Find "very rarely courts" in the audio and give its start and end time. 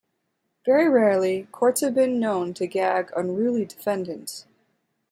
0.65-1.81